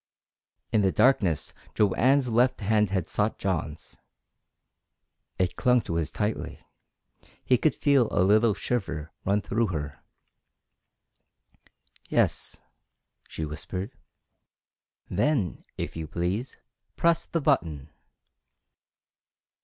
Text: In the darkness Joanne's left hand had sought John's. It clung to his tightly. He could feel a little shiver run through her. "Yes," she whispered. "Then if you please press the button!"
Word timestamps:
In 0.71 0.81
the 0.81 0.91
darkness 0.91 1.53
Joanne's 1.75 2.27
left 2.27 2.61
hand 2.61 2.89
had 2.89 3.07
sought 3.07 3.37
John's. 3.37 3.97
It 5.37 5.55
clung 5.55 5.81
to 5.81 5.93
his 5.93 6.11
tightly. 6.11 6.65
He 7.45 7.59
could 7.59 7.75
feel 7.75 8.07
a 8.09 8.23
little 8.25 8.55
shiver 8.55 9.11
run 9.25 9.41
through 9.41 9.67
her. 9.67 10.03
"Yes," 12.09 12.63
she 13.27 13.45
whispered. 13.45 13.93
"Then 15.07 15.65
if 15.77 15.95
you 15.95 16.07
please 16.07 16.57
press 16.95 17.27
the 17.27 17.39
button!" 17.39 17.91